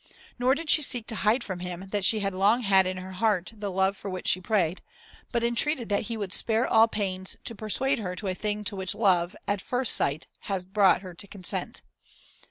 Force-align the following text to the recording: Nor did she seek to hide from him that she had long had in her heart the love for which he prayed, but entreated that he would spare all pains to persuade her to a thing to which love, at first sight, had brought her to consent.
Nor 0.39 0.55
did 0.55 0.71
she 0.71 0.81
seek 0.81 1.05
to 1.09 1.15
hide 1.15 1.43
from 1.43 1.59
him 1.59 1.89
that 1.89 2.03
she 2.03 2.21
had 2.21 2.33
long 2.33 2.61
had 2.63 2.87
in 2.87 2.97
her 2.97 3.11
heart 3.11 3.53
the 3.55 3.69
love 3.69 3.95
for 3.95 4.09
which 4.09 4.31
he 4.31 4.41
prayed, 4.41 4.81
but 5.31 5.43
entreated 5.43 5.89
that 5.89 6.05
he 6.09 6.17
would 6.17 6.33
spare 6.33 6.65
all 6.65 6.87
pains 6.87 7.37
to 7.43 7.53
persuade 7.53 7.99
her 7.99 8.15
to 8.15 8.25
a 8.27 8.33
thing 8.33 8.63
to 8.63 8.75
which 8.75 8.95
love, 8.95 9.35
at 9.47 9.61
first 9.61 9.93
sight, 9.95 10.25
had 10.39 10.73
brought 10.73 11.03
her 11.03 11.13
to 11.13 11.27
consent. 11.27 11.83